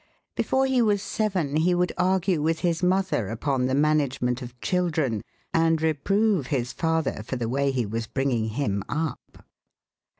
Before 0.35 0.65
he 0.65 0.81
was 0.81 0.99
seven 0.99 1.57
he 1.57 1.75
would 1.75 1.91
argue 1.95 2.41
with 2.41 2.61
his 2.61 2.81
mother 2.81 3.29
upon 3.29 3.67
the 3.67 3.75
management 3.75 4.41
of 4.41 4.59
children, 4.59 5.21
and 5.53 5.79
reprove 5.79 6.47
his 6.47 6.73
father 6.73 7.21
for 7.23 7.35
the 7.35 7.47
way 7.47 7.69
he 7.69 7.85
was 7.85 8.07
bringing 8.07 8.45
him 8.49 8.81
up. 8.89 9.45